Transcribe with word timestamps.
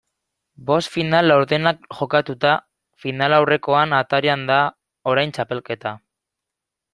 Bost 0.69 0.89
final 0.93 1.27
laurdenak 1.31 1.83
jokatuta, 1.97 2.53
finalaurrekoen 3.03 3.93
atarian 3.99 4.47
da 4.53 4.59
orain 5.13 5.35
txapelketa. 5.39 5.95